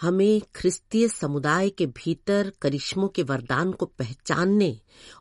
हमें 0.00 0.42
ख्रिस्तीय 0.54 1.08
समुदाय 1.08 1.70
के 1.70 1.86
भीतर 1.86 2.52
करिश्मों 2.62 3.08
के 3.08 3.22
वरदान 3.22 3.72
को 3.72 3.86
पहचानने 3.86 4.80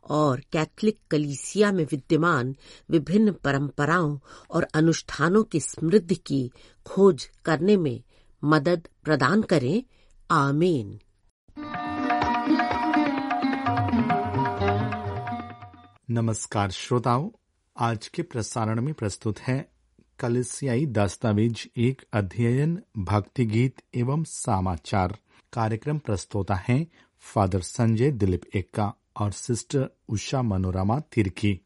और 0.09 0.39
कैथलिक 0.39 0.99
कलीसिया 1.11 1.71
में 1.71 1.83
विद्यमान 1.83 2.55
विभिन्न 2.89 3.31
परंपराओं 3.31 4.19
और 4.51 4.67
अनुष्ठानों 4.73 5.43
की 5.43 5.59
समृद्धि 5.59 6.15
की 6.15 6.51
खोज 6.85 7.29
करने 7.45 7.77
में 7.77 8.03
मदद 8.43 8.87
प्रदान 9.03 9.41
करें। 9.41 9.83
आमीन। 10.31 10.99
नमस्कार 16.11 16.71
श्रोताओं, 16.71 17.29
आज 17.77 18.07
के 18.07 18.21
प्रसारण 18.21 18.81
में 18.81 18.93
प्रस्तुत 18.93 19.39
है 19.39 19.76
कलिसियाई 20.19 20.85
दस्तावेज़ 20.85 21.67
एक 21.77 22.01
अध्ययन 22.13 22.81
भक्ति 22.97 23.45
गीत 23.45 23.81
एवं 23.95 24.23
समाचार 24.23 25.17
कार्यक्रम 25.53 25.97
प्रस्तोता 25.97 26.55
है 26.55 26.87
फादर 27.19 27.61
संजय 27.61 28.11
दिलीप 28.11 28.41
एक्का 28.55 28.93
और 29.19 29.31
सिस्टर 29.31 29.89
उषा 30.09 30.41
मनोरमा 30.41 30.99
तिर्की। 30.99 31.61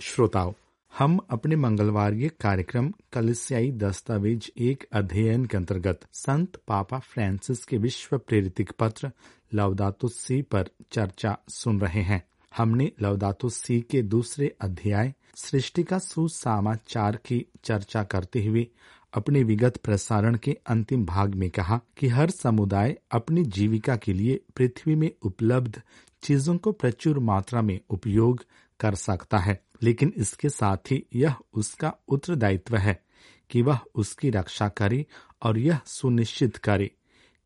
श्रोताओं, 0.00 0.52
हम 0.98 1.20
अपने 1.30 1.56
मंगलवार 1.56 2.14
कार्यक्रम 2.14 2.92
कलिसियाई 3.12 3.72
दस्तावेज़ 3.72 4.50
एक 4.58 4.86
अध्ययन 4.92 5.46
के 5.46 5.56
अंतर्गत 5.56 6.00
संत 6.12 6.62
पापा 6.68 6.98
फ्रांसिस 6.98 7.64
के 7.64 7.76
विश्व 7.76 8.18
प्रेरित 8.18 8.70
पत्र 8.70 9.10
लवदातो 9.54 10.08
सी 10.08 10.42
पर 10.42 10.68
चर्चा 10.92 11.38
सुन 11.48 11.80
रहे 11.80 12.02
हैं। 12.02 12.31
हमने 12.56 12.92
लवदातो 13.02 13.48
सी 13.48 13.80
के 13.80 14.02
दूसरे 14.02 14.56
अध्याय, 14.60 15.14
सृष्टि 15.36 15.82
का 15.82 15.98
सुसमाचार 15.98 17.16
की 17.16 17.46
चर्चा 17.64 18.04
करते 18.04 18.44
हुए 18.46 18.66
अपने 19.14 19.42
विगत 19.42 19.76
प्रसारण 19.76 20.36
के 20.36 20.58
अंतिम 20.66 21.06
भाग 21.06 21.34
में 21.34 21.50
कहा 21.50 21.80
कि 21.96 22.08
हर 22.08 22.30
समुदाय 22.30 22.98
अपनी 23.12 23.44
जीविका 23.44 23.96
के 23.96 24.12
लिए 24.12 24.40
पृथ्वी 24.56 24.94
में 24.94 25.10
उपलब्ध 25.22 25.82
चीज़ों 26.22 26.56
को 26.56 26.72
प्रचुर 26.72 27.18
मात्रा 27.18 27.62
में 27.62 27.80
उपयोग 27.90 28.44
कर 28.80 28.94
सकता 28.94 29.38
है। 29.38 29.64
लेकिन 29.82 30.12
इसके 30.16 30.48
साथ 30.48 30.76
ही 30.76 31.06
यह 31.14 31.34
उसका 31.54 31.94
उत्तरदायित्व 32.08 32.76
है 32.76 33.02
कि 33.50 33.62
वह 33.62 33.78
उसकी 33.94 34.30
रक्षा 34.30 34.68
करे 34.68 35.06
और 35.42 35.58
यह 35.58 35.80
सुनिश्चित 35.86 36.56
करे 36.56 36.90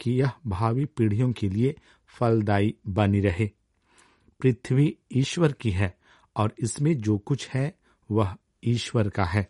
कि 0.00 0.10
यह 0.10 0.30
भावी 0.46 0.84
पीढ़ियों 0.84 1.32
के 1.32 1.48
लिए 1.48 1.77
फलदायी 2.06 2.74
बनी 2.88 3.20
रहे। 3.20 3.50
पृथ्वी 4.41 4.97
ईश्वर 5.12 5.53
की 5.53 5.70
है 5.70 5.97
और 6.37 6.55
इसमें 6.59 6.97
जो 6.98 7.19
कुछ 7.19 7.48
है, 7.48 7.75
वह 8.11 8.37
ईश्वर 8.65 9.09
का 9.09 9.25
है। 9.25 9.48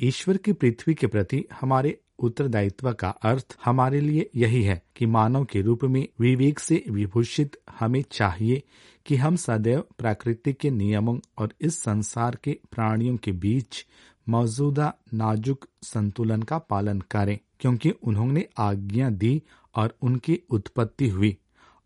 ईश्वर 0.00 0.36
की 0.36 0.52
पृथ्वी 0.52 0.94
के 0.94 1.06
प्रति 1.06 1.44
हमारे 1.60 2.00
उत्तरदायित्व 2.18 2.92
का 2.92 3.08
अर्थ 3.08 3.56
हमारे 3.64 4.00
लिए 4.00 4.30
यही 4.36 4.62
है 4.62 4.82
कि 4.96 5.06
मानव 5.06 5.44
के 5.44 5.60
रूप 5.62 5.84
में 5.84 6.08
विवेक 6.20 6.58
से 6.58 6.84
विभूषित 6.90 7.56
हमें 7.78 8.02
चाहिए 8.12 8.62
कि 9.06 9.16
हम 9.16 9.36
सदैव 9.36 9.84
प्रकृति 9.98 10.52
के 10.52 10.70
नियमों 10.70 11.18
और 11.38 11.54
इस 11.60 11.78
संसार 11.82 12.38
के 12.44 12.58
प्राणियों 12.70 13.16
के 13.16 13.32
बीच 13.32 13.86
मौजूदा 14.28 14.94
नाजुक 15.14 15.66
संतुलन 15.82 16.42
का 16.42 16.58
पालन 16.58 17.00
करें, 17.00 17.38
क्योंकि 17.60 17.90
उन्होंने 17.90 18.46
आज्ञा 18.58 19.10
दी 19.10 19.42
और 19.74 19.96
उनकी 20.02 20.40
उत्पत्ति 20.50 21.08
हुई। 21.08 21.36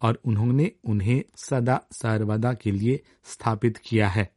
और 0.03 0.21
उन्होंने 0.25 0.73
उन्हें 0.85 1.23
सदा 1.37 1.81
सर्वदा 1.93 2.53
के 2.53 2.71
लिए 2.71 3.01
स्थापित 3.25 3.77
किया 3.77 4.09
है। 4.09 4.31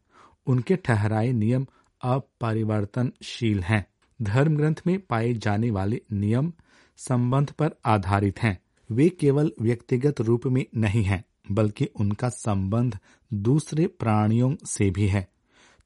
उनके 0.47 0.75
ठहराए 0.75 1.31
नियम 1.31 1.67
अपरिवर्तनशील 2.01 3.59
हैं। 3.59 3.85
धर्म 4.21 4.57
ग्रंथ 4.57 4.75
में 4.87 4.99
पाए 4.99 5.33
जाने 5.33 5.71
वाले 5.71 6.01
नियम 6.11 6.53
संबंध 6.97 7.51
पर 7.51 7.71
आधारित 7.85 8.39
हैं। 8.39 8.59
वे 8.91 9.09
केवल 9.09 9.51
व्यक्तिगत 9.61 10.21
रूप 10.21 10.45
में 10.45 10.65
नहीं 10.75 11.03
हैं, 11.03 11.23
बल्कि 11.51 11.85
उनका 11.85 12.29
संबंध 12.29 12.97
दूसरे 13.33 13.87
प्राणियों 13.87 14.55
से 14.65 14.89
भी 14.89 15.07
है। 15.07 15.27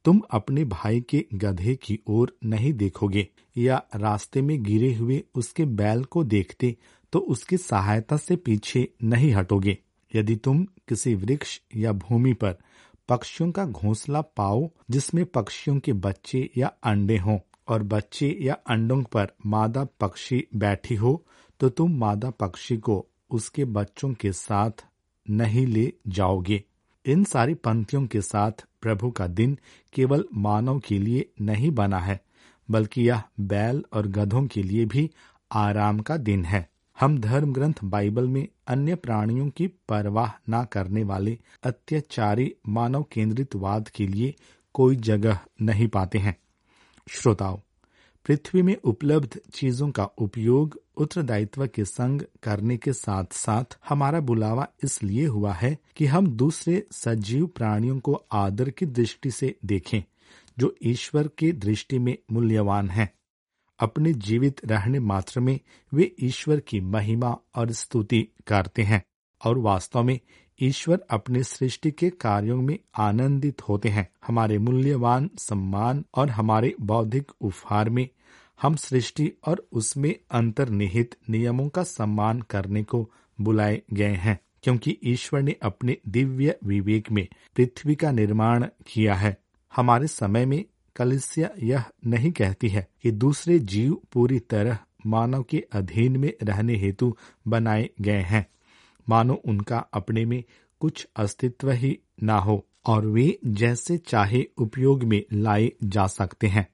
तुम 0.05 0.21
अपने 0.31 0.65
भाई 0.65 1.01
के 1.01 1.25
गधे 1.33 1.75
की 1.75 1.99
ओर 2.07 2.37
नहीं 2.43 2.73
देखोगे, 2.73 3.27
या 3.57 3.83
रास्ते 3.95 4.41
में 4.41 4.63
गिरे 4.63 4.93
हुए 4.93 5.23
उसके 5.35 5.65
बैल 5.65 6.03
को 6.03 6.23
देखते 6.23 6.75
तो 7.13 7.19
उसकी 7.19 7.57
सहायता 7.57 8.17
से 8.17 8.35
पीछे 8.35 8.87
नहीं 9.03 9.31
हटोगे। 9.33 9.77
यदि 10.11 10.35
तुम 10.35 10.63
किसी 10.87 11.13
वृक्ष 11.15 11.59
या 11.75 11.91
भूमि 11.93 12.33
पर 12.33 12.57
पक्षियों 13.09 13.51
का 13.51 13.65
घोंसला 13.65 14.21
पाओ, 14.21 14.69
जिसमें 14.91 15.25
पक्षियों 15.25 15.79
के 15.79 15.93
बच्चे 15.93 16.49
या 16.57 16.67
अंडे 16.83 17.17
हों, 17.17 17.37
और 17.67 17.83
बच्चे 17.83 18.37
या 18.41 18.53
अंडों 18.69 19.01
पर 19.03 19.31
मादा 19.45 19.83
पक्षी 19.99 20.43
बैठी 20.55 20.95
हो 20.95 21.23
तो 21.59 21.69
तुम 21.69 21.97
मादा 21.97 22.29
पक्षी 22.29 22.77
को 22.77 23.05
उसके 23.29 23.65
बच्चों 23.65 24.13
के 24.13 24.31
साथ 24.31 24.85
नहीं 25.25 25.65
ले 25.67 25.91
जाओगे। 26.07 26.63
इन 27.05 27.23
सारी 27.23 27.53
पंक्तियों 27.53 28.05
के 28.07 28.21
साथ 28.21 28.65
प्रभु 28.81 29.09
का 29.11 29.27
दिन 29.29 29.57
केवल 29.93 30.25
मानव 30.33 30.79
के 30.79 30.97
लिए 30.99 31.29
नहीं 31.41 31.71
बना 31.71 31.99
है, 31.99 32.19
बल्कि 32.69 33.01
यह 33.01 33.23
बैल 33.39 33.83
और 33.93 34.07
गधों 34.07 34.45
के 34.47 34.63
लिए 34.63 34.85
भी 34.85 35.09
आराम 35.51 35.99
का 35.99 36.17
दिन 36.19 36.45
है। 36.45 36.67
हम 36.99 37.17
धर्म 37.17 37.53
ग्रंथ 37.53 37.73
बाइबल 37.83 38.27
में 38.27 38.47
अन्य 38.67 38.95
प्राणियों 38.95 39.49
की 39.49 39.67
परवाह 39.67 40.31
न 40.49 40.63
करने 40.71 41.03
वाले 41.03 41.37
अत्याचारी 41.63 42.55
मानव 42.67 43.03
केंद्रित 43.03 43.55
वाद 43.55 43.89
के 43.89 44.07
लिए 44.07 44.33
कोई 44.73 44.95
जगह 44.95 45.39
नहीं 45.61 45.87
पाते 45.87 46.17
हैं। 46.17 46.37
श्रोताओं, 47.07 47.57
पृथ्वी 48.25 48.61
में 48.61 48.75
उपलब्ध 48.83 49.39
चीज़ों 49.53 49.91
का 49.91 50.03
उपयोग 50.03 50.81
उत्तरदायित्व 50.97 51.67
के 51.67 51.85
संग 51.85 52.21
करने 52.43 52.77
के 52.77 52.93
साथ 52.93 53.33
साथ 53.33 53.77
हमारा 53.89 54.19
बुलावा 54.19 54.67
इसलिए 54.83 55.25
हुआ 55.25 55.53
है 55.53 55.77
कि 55.95 56.05
हम 56.05 56.27
दूसरे 56.27 56.83
सजीव 56.91 57.45
प्राणियों 57.45 57.99
को 57.99 58.13
आदर 58.31 58.69
की 58.69 58.85
दृष्टि 58.85 59.31
से 59.31 59.55
देखें, 59.65 60.03
जो 60.59 60.75
ईश्वर 60.83 61.27
की 61.27 61.51
दृष्टि 61.51 61.99
में 61.99 62.17
मूल्यवान 62.31 62.89
है। 62.89 63.16
अपने 63.79 64.13
जीवित 64.13 64.61
रहने 64.65 64.99
मात्र 64.99 65.39
में 65.39 65.59
वे 65.93 66.15
ईश्वर 66.19 66.59
की 66.59 66.81
महिमा 66.81 67.37
और 67.55 67.71
स्तुति 67.71 68.27
करते 68.47 68.83
हैं 68.83 69.03
और 69.45 69.57
वास्तव 69.57 70.03
में 70.03 70.19
ईश्वर 70.61 70.99
अपने 71.09 71.43
सृष्टि 71.43 71.91
के 71.91 72.09
कार्यों 72.09 72.61
में 72.61 72.79
आनंदित 72.97 73.61
होते 73.61 73.89
हैं। 73.89 74.07
हमारे 74.27 74.57
मूल्यवान 74.57 75.29
सम्मान 75.37 76.05
और 76.15 76.29
हमारे 76.29 76.75
बौद्धिक 76.81 77.31
उपहार 77.41 77.89
में 77.89 78.09
हम 78.61 78.75
सृष्टि 78.75 79.31
और 79.47 79.67
उसमें 79.71 80.15
अंतर्निहित 80.31 81.15
नियमों 81.29 81.69
का 81.69 81.83
सम्मान 81.83 82.41
करने 82.41 82.83
को 82.83 83.11
बुलाए 83.41 83.81
गए 83.93 84.15
हैं, 84.15 84.39
क्योंकि 84.63 84.97
ईश्वर 85.03 85.41
ने 85.41 85.55
अपने 85.61 85.97
दिव्य 86.07 86.57
विवेक 86.63 87.11
में 87.11 87.27
पृथ्वी 87.55 87.95
का 87.95 88.11
निर्माण 88.11 88.65
किया 88.87 89.15
है। 89.15 89.37
हमारे 89.75 90.07
समय 90.07 90.45
में 90.45 90.65
कलिसिया 90.97 91.49
यह 91.63 91.83
नहीं 92.07 92.31
कहती 92.31 92.69
है 92.69 92.87
कि 93.03 93.11
दूसरे 93.11 93.59
जीव 93.59 93.97
पूरी 94.13 94.39
तरह 94.39 94.77
मानव 95.05 95.43
के 95.43 95.65
अधीन 95.71 96.17
में 96.17 96.33
रहने 96.43 96.75
हेतु 96.75 97.15
बनाए 97.47 97.89
गए 98.01 98.21
हैं। 98.21 98.47
मानो 99.09 99.33
उनका 99.33 99.77
अपने 99.77 100.25
में 100.25 100.43
कुछ 100.79 101.07
अस्तित्व 101.15 101.71
ही 101.71 101.99
ना 102.23 102.39
हो 102.39 102.65
और 102.85 103.05
वे 103.05 103.39
जैसे 103.45 103.97
चाहे 103.97 104.45
उपयोग 104.57 105.03
में 105.03 105.23
लाए 105.33 105.71
जा 105.83 106.07
सकते 106.07 106.47
हैं। 106.47 106.67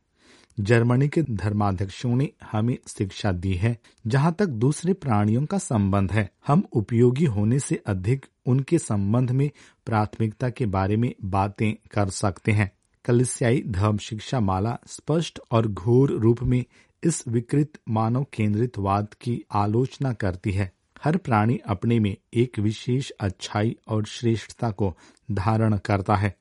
जर्मनी 0.60 1.08
के 1.10 1.22
धर्माध्यक्षों 1.22 2.16
ने 2.16 2.30
हमें 2.52 2.78
शिक्षा 2.88 3.32
दी 3.32 3.54
है, 3.54 3.78
जहाँ 4.08 4.36
तक 4.40 4.46
दूसरे 4.46 4.94
प्राणियों 4.94 5.46
का 5.46 5.58
संबंध 5.58 6.12
है। 6.12 6.30
हम 6.48 6.64
उपयोगी 6.74 7.26
होने 7.26 7.60
से 7.60 7.76
अधिक 7.76 8.26
उनके 8.46 8.78
संबंध 8.78 9.32
में 9.32 9.52
प्राथमिकता 9.86 10.50
के 10.50 10.66
बारे 10.66 10.98
में 10.98 11.16
बातें 11.24 11.74
कर 11.92 12.10
सकते 12.10 12.52
हैं। 12.52 12.72
कलिसियाई 13.06 13.64
धर्म 13.68 13.98
शिक्षा 13.98 14.40
माला 14.40 14.78
स्पष्ट 14.88 15.40
और 15.52 15.68
घोर 15.68 16.12
रूप 16.12 16.44
में 16.44 16.66
इस 17.04 17.28
विकृत 17.28 17.74
मानव 17.90 18.26
केंद्रित 18.34 18.78
वाद 18.78 19.14
की 19.22 19.44
आलोचना 19.52 20.14
करती 20.14 20.52
है। 20.52 20.72
हर 21.04 21.18
प्राणी 21.18 21.58
अपने 21.58 22.00
में 22.00 22.16
एक 22.34 22.60
विशेष 22.60 23.10
अच्छाई 23.20 23.76
और 23.88 24.06
श्रेष्ठता 24.06 24.72
को 24.72 24.98
धारण 25.32 25.78
करता 25.78 26.16
है। 26.16 26.36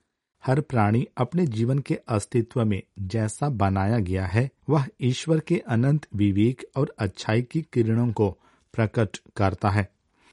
हर 0.47 0.61
प्राणी 0.61 1.07
अपने 1.17 1.47
जीवन 1.47 1.79
के 1.79 1.95
अस्तित्व 1.95 2.65
में 2.65 2.83
जैसा 2.99 3.49
बनाया 3.49 3.99
गया 3.99 4.27
है, 4.27 4.51
वह 4.69 4.87
ईश्वर 5.01 5.41
के 5.41 5.59
अनंत 5.59 6.07
विवेक 6.15 6.65
और 6.77 6.95
अच्छाई 6.99 7.43
की 7.43 7.63
किरणों 7.63 8.13
को 8.13 8.31
प्रकट 8.75 9.19
करता 9.37 9.71
है। 9.71 9.89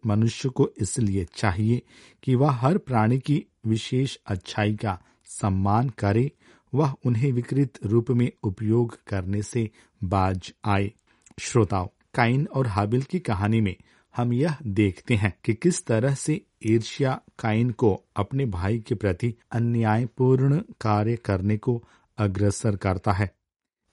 मनुष्य 0.05 0.49
को 0.49 0.69
इसलिए 0.81 1.27
चाहिए 1.35 1.81
कि 2.23 2.35
वह 2.35 2.51
हर 2.51 2.77
प्राणी 2.77 3.19
की 3.19 3.45
विशेष 3.65 4.17
अच्छाई 4.25 4.75
का 4.75 4.99
सम्मान 5.29 5.89
करे, 5.89 6.31
वह 6.73 6.95
उन्हें 7.05 7.31
विकृत 7.31 7.73
रूप 7.85 8.11
में 8.11 8.31
उपयोग 8.43 8.97
करने 9.07 9.41
से 9.41 9.69
बाज 10.03 10.53
आए। 10.65 10.91
श्रोताओं, 11.39 11.87
काइन 12.13 12.47
और 12.53 12.67
हाबिल 12.67 13.01
की 13.01 13.19
कहानी 13.19 13.61
में 13.61 13.75
हम 14.17 14.33
यह 14.33 14.57
देखते 14.67 15.15
हैं 15.15 15.33
कि 15.43 15.53
किस 15.53 15.85
तरह 15.85 16.15
से 16.15 16.41
ईर्ष्या 16.65 17.21
काइन 17.39 17.71
को 17.71 18.03
अपने 18.15 18.45
भाई 18.45 18.79
के 18.79 18.95
प्रति 18.95 19.35
अन्यायपूर्ण 19.51 20.61
कार्य 20.81 21.15
करने 21.15 21.57
को 21.57 21.83
अग्रसर 22.17 22.75
करता 22.75 23.11
है। 23.11 23.31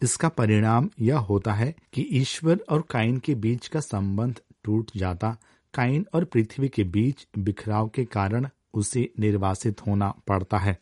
इसका 0.02 0.28
परिणाम 0.28 0.90
यह 1.00 1.18
होता 1.18 1.52
है 1.52 1.74
कि 1.92 2.02
ईश्वर 2.02 2.60
और 2.70 2.82
काइन 2.90 3.18
के 3.18 3.34
बीच 3.34 3.68
का 3.68 3.80
संबंध 3.80 4.40
टूट 4.64 4.90
जाता, 4.96 5.36
काइन 5.74 6.06
और 6.14 6.24
पृथ्वी 6.24 6.68
के 6.68 6.84
बीच 6.84 7.26
बिखराव 7.38 7.88
के 7.88 8.04
कारण 8.04 8.48
उसे 8.74 9.12
निर्वासित 9.20 9.86
होना 9.86 10.14
पड़ता 10.26 10.58
है। 10.58 10.78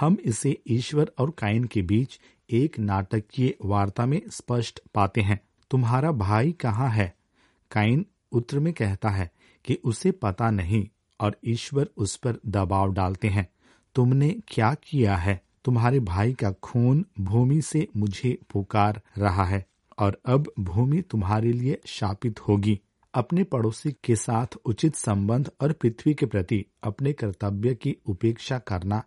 हम 0.00 0.16
इसे 0.24 0.58
ईश्वर 0.68 1.12
और 1.18 1.30
काइन 1.30 1.64
के 1.64 1.82
बीच 1.82 2.20
एक 2.50 2.78
नाटकीय 2.78 3.54
वार्ता 3.64 4.06
में 4.06 4.22
स्पष्ट 4.28 4.80
पाते 4.94 5.20
हैं। 5.20 5.40
तुम्हारा 5.70 6.12
भाई 6.12 6.52
कहाँ 6.52 6.90
है? 6.90 7.14
काइन 7.70 8.06
उत्तर 8.32 8.58
में 8.58 8.72
कहता 8.72 9.08
है 9.08 9.30
कि 9.64 9.74
उसे 9.74 10.10
पता 10.10 10.50
नहीं 10.50 10.88
और 11.20 11.36
ईश्वर 11.44 11.88
उस 11.96 12.16
पर 12.16 12.36
दबाव 12.46 12.92
डालते 12.92 13.28
हैं। 13.28 13.48
तुमने 13.94 14.36
क्या 14.48 14.74
किया 14.74 15.16
है? 15.16 15.42
तुम्हारे 15.64 16.00
भाई 16.00 16.32
का 16.32 16.52
खून 16.52 17.06
भूमि 17.20 17.62
से 17.62 17.88
मुझे 17.96 18.38
पुकार 18.50 19.02
रहा 19.18 19.44
है 19.44 19.66
और 19.98 20.20
अब 20.26 20.52
भूमि 20.60 21.02
तुम्हारे 21.02 21.52
लिए 21.52 21.80
शापित 21.86 22.40
होगी। 22.40 22.80
अपने 23.14 23.44
पड़ोसी 23.44 23.96
के 24.04 24.16
साथ 24.16 24.46
उचित 24.64 24.94
संबंध 24.94 25.50
और 25.60 25.72
पृथ्वी 25.72 26.14
के 26.14 26.26
प्रति 26.26 26.64
अपने 26.82 27.12
कर्तव्य 27.12 27.74
की 27.74 27.96
उपेक्षा 28.06 28.58
करना, 28.58 29.02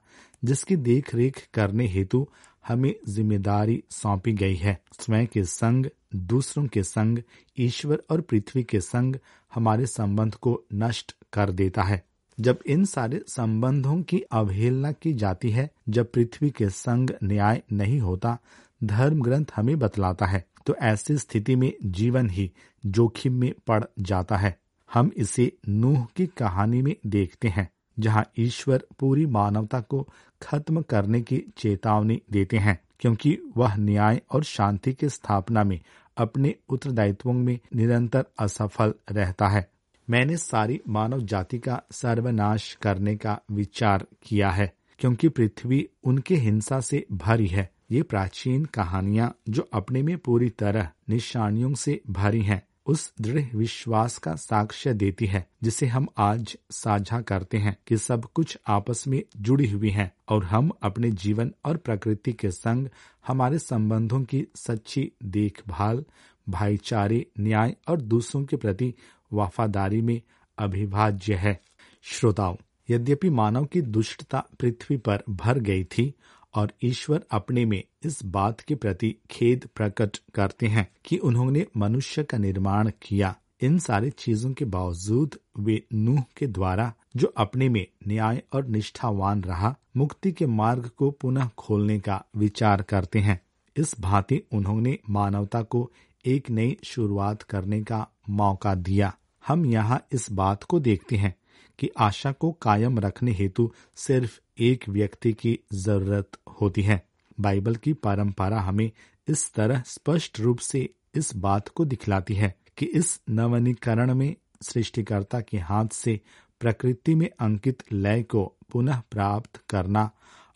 जिसकी 0.46 0.76
देख 0.76 1.16
रेख 1.16 1.48
करने 1.54 1.88
हेतु 1.88 2.28
हमें 2.68 2.96
ज़िम्मेदारी 3.10 3.84
सौंपी 3.90 4.34
गई 4.34 4.56
है। 4.56 4.82
स्वयं 5.00 5.28
के 5.28 5.44
संग, 5.44 5.86
दूसरों 6.16 6.68
के 6.68 6.84
संग, 6.84 7.20
ईश्वर 7.60 8.04
और 8.10 8.22
पृथ्वी 8.22 8.64
के 8.64 8.82
संग 8.82 9.16
हमारे 9.54 9.86
संबंध 9.86 10.36
को 10.36 10.64
नष्ट 10.74 11.16
कर 11.34 11.52
देता 11.52 11.84
है। 11.84 12.04
जब 12.40 12.60
इन 12.66 12.86
सारे 12.86 13.22
संबंधों 13.28 14.02
की 14.02 14.22
अवहेलना 14.32 14.92
की 14.92 15.14
जाती 15.14 15.50
है, 15.50 15.70
जब 15.90 16.12
पृथ्वी 16.12 16.50
के 16.50 16.70
संग 16.70 17.10
न्याय 17.24 17.62
नहीं 17.72 18.00
होता, 18.00 18.38
धर्म 18.84 19.22
ग्रंथ 19.22 19.46
हमें 19.56 19.80
बतलाता 19.80 20.26
है। 20.26 20.46
तो 20.66 20.76
ऐसी 20.76 21.18
स्थिति 21.18 21.56
में 21.56 21.74
जीवन 21.84 22.30
ही 22.30 22.52
जोखिम 22.86 23.34
में 23.34 23.54
पड़ 23.68 23.84
जाता 24.00 24.38
है। 24.38 24.60
हम 24.94 25.12
इसे 25.18 25.52
नूह 25.70 26.08
की 26.16 26.26
कहानी 26.28 26.82
में 26.82 26.96
देखते 27.06 27.48
हैं, 27.48 27.70
जहाँ 28.00 28.32
ईश्वर 28.40 28.84
पूरी 29.00 29.26
मानवता 29.26 29.82
को 29.82 30.10
खत्म 30.42 30.82
करने 30.82 31.22
की 31.22 31.44
चेतावनी 31.58 32.22
देते 32.32 32.58
हैं, 32.58 32.80
क्योंकि 33.00 33.38
वह 33.58 33.76
न्याय 33.76 34.22
और 34.32 34.44
शांति 34.44 34.94
की 34.94 35.10
स्थापना 35.10 35.64
में 35.64 35.80
अपने 36.18 36.56
उत्तरदायित्वों 36.70 37.34
में 37.34 37.60
निरंतर 37.76 38.26
असफल 38.40 38.94
रहता 39.12 39.48
है। 39.48 39.70
मैंने 40.10 40.38
सारी 40.38 40.82
मानव 40.90 41.22
जाति 41.22 41.60
का 41.60 41.82
सर्वनाश 41.92 42.78
करने 42.82 43.16
का 43.16 43.40
विचार 43.52 44.06
किया 44.24 44.50
है, 44.50 44.74
क्योंकि 45.00 45.30
पृथ्वी 45.30 45.90
उनके 46.04 46.36
हिंसा 46.36 46.80
से 46.80 47.06
भरी 47.12 47.48
है। 47.48 47.73
ये 47.92 48.02
प्राचीन 48.02 48.66
कहानियाँ 48.66 49.36
जो 49.50 49.70
अपने 49.74 50.04
में 50.04 50.18
पूरी 50.18 50.50
तरह 50.50 50.90
निशानियों 51.10 51.74
से 51.74 52.02
भरी 52.10 52.42
हैं, 52.42 52.64
उस 52.86 53.14
दृढ़ 53.22 53.56
विश्वास 53.56 54.18
का 54.18 54.36
साक्ष्य 54.36 54.94
देती 54.94 55.26
है, 55.26 55.48
जिसे 55.64 55.86
हम 55.86 56.08
आज 56.18 56.58
साझा 56.72 57.22
करते 57.22 57.58
हैं 57.58 57.78
कि 57.88 57.98
सब 57.98 58.26
कुछ 58.26 58.58
आपस 58.68 59.08
में 59.08 59.24
जुड़ी 59.38 59.70
हुई 59.70 59.90
है 59.90 60.16
और 60.30 60.44
हम 60.44 60.72
अपने 60.84 61.12
जीवन 61.12 61.54
और 61.66 61.78
प्रकृति 61.78 62.34
के 62.34 62.52
संग 62.52 62.88
हमारे 63.28 63.60
संबंधों 63.60 64.24
की 64.24 64.48
सच्ची 64.56 65.12
देखभाल, 65.24 66.06
भाईचारे, 66.50 67.26
न्याय 67.40 67.76
और 67.88 68.02
दूसरों 68.02 68.44
के 68.44 68.58
प्रति 68.58 68.94
वफादारी 69.34 70.02
में 70.02 70.22
अभिभाज्य 70.58 71.36
है। 71.36 71.60
श्रोताओं, 72.04 72.56
यद्यपि 72.90 73.30
मानव 73.30 73.66
की 73.66 73.82
दुष्टता 73.82 74.48
पृथ्वी 74.60 74.98
पर 74.98 75.24
भर 75.30 75.60
गई 75.60 75.84
थी 75.84 76.14
और 76.56 76.72
ईश्वर 76.84 77.24
अपने 77.32 77.66
में 77.66 77.84
इस 78.04 78.26
बात 78.26 78.62
के 78.62 78.76
प्रति 78.76 79.16
खेद 79.32 79.70
प्रकट 79.76 80.18
करते 80.34 80.68
हैं 80.68 80.88
कि 81.06 81.18
उन्होंने 81.18 81.66
मनुष्य 81.78 82.24
का 82.24 82.38
निर्माण 82.38 82.92
किया। 83.02 83.36
इन 83.62 83.80
सारी 83.80 84.10
चीज़ों 84.10 84.54
के 84.54 84.66
बावजूद 84.66 85.36
वे 85.60 85.84
नूह 85.94 86.24
के 86.38 86.48
द्वारा, 86.48 86.94
जो 87.16 87.34
अपने 87.38 87.70
में 87.70 87.88
न्याय 88.08 88.44
और 88.54 88.68
निष्ठावान 88.68 89.44
रहा, 89.44 89.78
मुक्ति 89.98 90.32
के 90.32 90.46
मार्ग 90.46 90.90
को 90.98 91.12
पुनः 91.12 91.50
खोलने 91.58 92.00
का 92.00 92.26
विचार 92.36 92.82
करते 92.82 93.20
हैं। 93.20 93.42
इस 93.78 94.00
भांति 94.00 94.42
उन्होंने 94.52 95.00
मानवता 95.10 95.62
को 95.62 95.92
एक 96.26 96.50
नई 96.50 96.78
शुरुआत 96.84 97.42
करने 97.42 97.84
का 97.84 98.08
मौका 98.30 98.76
दिया। 98.76 99.18
हम 99.48 99.66
यहाँ 99.66 100.06
इस 100.12 100.32
बात 100.32 100.64
को 100.64 100.80
देखते 100.80 101.16
हैं। 101.16 101.36
कि 101.80 101.90
आशा 101.98 102.32
को 102.32 102.52
कायम 102.52 103.00
रखने 103.00 103.32
हेतु 103.32 103.72
सिर्फ़ 103.96 104.40
एक 104.60 104.90
व्यक्ति 104.90 105.34
की 105.34 105.60
ज़रूरत 105.74 106.32
होती 106.62 106.82
है। 106.82 107.08
बाइबल 107.40 107.76
की 107.76 107.94
परंपरा 107.94 108.60
हमें 108.62 108.92
इस 109.28 109.54
तरह 109.54 109.84
स्पष्ट 109.86 110.40
रूप 110.40 110.60
से 110.60 110.90
इस 111.16 111.36
बात 111.36 111.68
को 111.68 111.86
दिखलाती 111.86 112.34
है 112.34 112.56
कि 112.78 112.86
इस 112.86 113.22
नवनीकरण 113.30 114.14
में 114.16 114.36
सृष्टिकर्ता 114.62 115.42
के 115.42 115.58
हाथ 115.58 115.86
से 115.92 116.20
प्रकृति 116.60 117.16
में 117.16 117.30
अंकित 117.40 117.84
लय 117.92 118.24
को 118.24 118.58
पुनः 118.72 119.02
प्राप्त 119.12 119.62
करना 119.70 120.12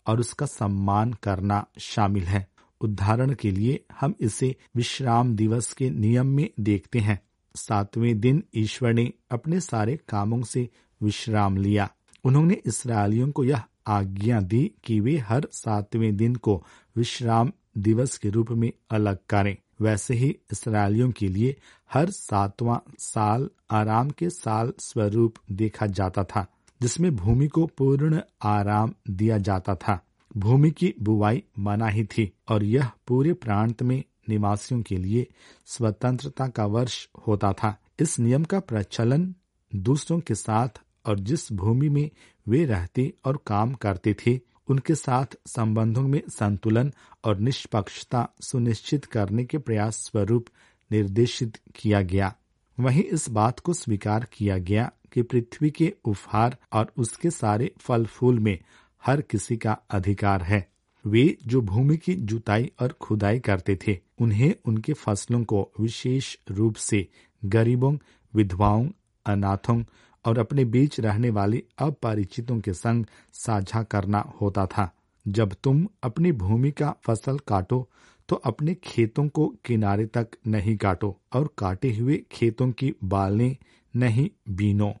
और 0.06 0.20
उसका 0.20 0.46
सम्मान 0.46 1.12
करना 1.12 1.66
शामिल 1.78 2.24
है। 2.24 2.48
उदाहरण 2.80 3.34
के 3.34 3.50
लिए 3.50 3.84
हम 4.00 4.14
इसे 4.20 4.56
विश्राम 4.76 5.36
दिवस 5.36 5.72
के 5.72 5.90
नियम 5.90 6.26
में 6.26 6.50
देखते 6.60 6.98
हैं। 6.98 7.20
सातवें 7.54 8.20
दिन 8.20 8.44
ईश्वर 8.54 8.92
ने 8.92 9.12
अपने 9.30 9.60
सारे 9.60 9.98
कामों 10.08 10.42
से 10.42 10.68
विश्राम 11.02 11.56
लिया। 11.56 11.90
उन्होंने 12.24 12.54
इसराइलियों 12.54 13.30
को 13.30 13.44
यह 13.44 13.62
आज्ञा 13.86 14.40
दी 14.40 14.72
कि 14.84 15.00
वे 15.00 15.18
हर 15.18 15.48
सातवें 15.52 16.16
दिन 16.16 16.34
को 16.34 16.64
विश्राम 16.96 17.52
दिवस 17.78 18.18
के 18.18 18.30
रूप 18.30 18.50
में 18.50 18.72
अलग 18.90 19.18
करें। 19.28 19.56
वैसे 19.80 20.14
ही 20.14 20.36
इसराइलियों 20.52 21.10
के 21.10 21.28
लिए 21.28 21.56
हर 21.92 22.10
सातवां 22.10 22.78
साल 22.98 23.50
आराम 23.70 24.10
के 24.10 24.30
साल 24.30 24.72
स्वरूप 24.78 25.34
देखा 25.52 25.86
जाता 25.86 26.24
था, 26.24 26.46
जिसमें 26.82 27.16
भूमि 27.16 27.48
को 27.48 27.66
पूर्ण 27.66 28.20
आराम 28.42 28.94
दिया 29.10 29.38
जाता 29.38 29.74
था। 29.74 30.04
भूमि 30.36 30.70
की 30.70 30.94
बुवाई 31.02 31.42
मना 31.58 31.88
ही 31.88 32.04
थी 32.04 32.32
और 32.48 32.64
यह 32.64 32.90
पूरे 33.06 33.32
प्रांत 33.32 33.82
में 33.82 34.04
निवासियों 34.28 34.82
के 34.82 34.96
लिए 34.96 35.26
स्वतंत्रता 35.66 36.48
का 36.48 36.66
वर्ष 36.66 37.08
होता 37.26 37.52
था। 37.52 37.76
इस 38.00 38.18
नियम 38.18 38.44
का 38.44 38.60
प्रचलन 38.60 39.34
दूसरों 39.76 40.20
के 40.20 40.34
साथ 40.34 40.68
और 41.08 41.18
जिस 41.18 41.52
भूमि 41.52 41.88
में 41.88 42.10
वे 42.48 42.64
रहते 42.64 43.12
और 43.24 43.42
काम 43.46 43.72
करते 43.72 44.14
थे, 44.14 44.40
उनके 44.68 44.94
साथ 44.94 45.26
संबंधों 45.46 46.02
में 46.02 46.22
संतुलन 46.28 46.92
और 47.24 47.38
निष्पक्षता 47.38 48.28
सुनिश्चित 48.40 49.04
करने 49.04 49.44
के 49.44 49.58
प्रयास 49.58 49.96
स्वरूप 49.96 50.46
निर्देशित 50.92 51.58
किया 51.74 52.02
गया। 52.02 52.34
वहीं 52.80 53.02
इस 53.02 53.28
बात 53.30 53.60
को 53.60 53.72
स्वीकार 53.72 54.26
किया 54.32 54.58
गया 54.58 54.90
कि 55.12 55.22
पृथ्वी 55.22 55.70
के 55.70 55.94
उपहार 56.04 56.56
और 56.72 56.92
उसके 56.96 57.30
सारे 57.30 57.72
फल 57.78 58.06
फूल 58.06 58.38
में 58.38 58.58
हर 59.06 59.20
किसी 59.20 59.56
का 59.56 59.72
अधिकार 59.90 60.42
है। 60.42 60.68
वे 61.06 61.36
जो 61.46 61.60
भूमि 61.60 61.96
की 61.96 62.14
जुताई 62.14 62.72
और 62.80 62.92
खुदाई 62.92 63.38
करते 63.38 63.78
थे, 63.86 63.98
उन्हें 64.20 64.54
उनके 64.64 64.92
फ़सलों 64.92 65.44
को 65.44 65.72
विशेष 65.80 66.36
रूप 66.50 66.74
से 66.74 67.08
गरीबों, 67.44 67.96
विधवाओं, 68.34 68.88
अनाथों 69.26 69.82
और 70.28 70.38
अपने 70.38 70.64
बीच 70.64 71.00
रहने 71.00 71.30
वाले 71.30 71.62
अपरिचितों 71.78 72.58
के 72.60 72.72
संग 72.74 73.04
साझा 73.32 73.82
करना 73.82 74.18
होता 74.40 74.66
था। 74.66 74.90
जब 75.26 75.54
तुम 75.64 75.86
अपनी 76.02 76.32
भूमि 76.32 76.70
का 76.70 76.94
फ़सल 77.06 77.38
काटो 77.38 77.88
तो 78.28 78.36
अपने 78.36 78.74
खेतों 78.74 79.26
को 79.28 79.46
किनारे 79.64 80.06
तक 80.06 80.28
नहीं 80.46 80.76
काटो 80.76 81.16
और 81.32 81.48
काटे 81.58 81.92
हुए 81.94 82.16
खेतों 82.32 82.70
की 82.72 82.92
बालें 83.04 83.56
नहीं 83.94 84.28
बीनो। 84.48 84.92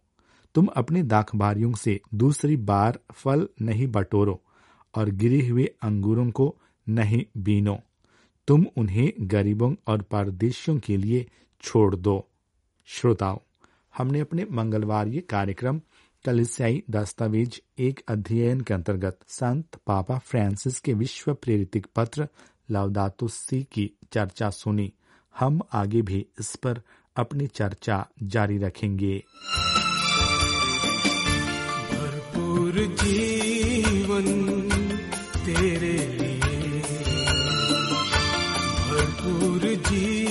तुम 0.54 0.66
अपने 0.66 1.02
दाखबारियों 1.02 1.72
से 1.74 2.00
दूसरी 2.14 2.56
बार 2.56 2.98
फल 3.12 3.48
नहीं 3.62 3.86
बटोरो 3.86 4.40
और 4.94 5.10
गिरे 5.10 5.46
हुए 5.48 5.64
अंगूरों 5.82 6.30
को 6.30 6.54
नहीं 6.86 7.24
बीनो। 7.36 7.78
तुम 8.48 8.66
उन्हें 8.76 9.12
गरीबों 9.20 9.74
और 9.86 10.02
परदेशियों 10.02 10.78
के 10.78 10.96
लिए 10.96 11.26
छोड़ 11.62 11.94
दो। 11.96 12.24
श्रोताओं 12.88 13.38
हमने 13.98 14.20
अपने 14.20 14.46
मंगलवार 14.52 15.08
कार्यक्रम 15.08 15.80
कलिसियाई 16.24 16.82
दस्तावेज़ 16.90 17.60
एक 17.78 18.00
अध्ययन 18.08 18.60
के 18.60 18.74
अंतर्गत 18.74 19.18
संत 19.28 19.66
पापा 19.86 20.18
फ्रांसिस 20.18 20.80
के 20.80 20.92
विश्व 20.92 21.34
प्रेरित 21.34 21.86
पत्र 21.96 22.28
लवदातु 22.70 23.28
सी 23.28 23.62
की 23.62 23.90
चर्चा 24.12 24.50
सुनी। 24.50 24.92
हम 25.38 25.60
आगे 25.72 26.02
भी 26.02 26.26
इस 26.40 26.56
पर 26.56 26.82
अपनी 27.16 27.46
चर्चा 27.46 28.06
जारी 28.22 28.58
रखेंगे। 28.58 29.24
जीवन 32.78 34.24
तेरे 35.46 35.92
लिए। 35.92 36.82
भरपूर 38.88 39.62
जीवन 39.74 40.27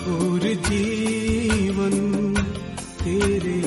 भरपूर 0.00 0.44
जीवन 0.66 1.94
तेरे 3.02 3.60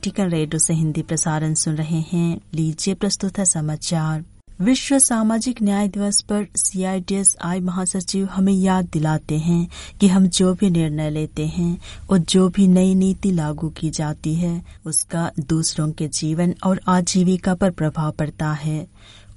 वैटिकन 0.00 0.28
रेडियो 0.28 0.58
से 0.58 0.74
हिंदी 0.74 1.02
प्रसारण 1.02 1.54
सुन 1.54 1.74
रहे 1.74 2.00
हैं। 2.00 2.40
लीजिए 2.54 2.94
प्रस्तुत 2.94 3.38
है 3.38 3.44
समाचार। 3.44 4.24
विश्व 4.60 4.98
सामाजिक 4.98 5.62
न्याय 5.62 5.88
दिवस 5.88 6.20
पर 6.20 6.46
सीआईडीएसआई 6.56 7.60
महासचिव 7.60 8.26
हमें 8.26 8.52
याद 8.52 8.88
दिलाते 8.92 9.38
हैं 9.38 9.68
कि 10.00 10.08
हम 10.08 10.26
जो 10.26 10.54
भी 10.54 10.70
निर्णय 10.70 11.10
लेते 11.10 11.46
हैं 11.46 11.78
और 12.10 12.18
जो 12.18 12.48
भी 12.48 12.68
नई 12.68 12.94
नीति 12.94 13.32
लागू 13.32 13.68
की 13.68 13.90
जाती 13.90 14.34
है, 14.34 14.62
उसका 14.84 15.30
दूसरों 15.40 15.92
के 15.92 16.08
जीवन 16.08 16.54
और 16.64 16.80
आजीविका 16.88 17.54
पर 17.54 17.70
प्रभाव 17.70 18.12
पड़ता 18.12 18.52
है। 18.52 18.86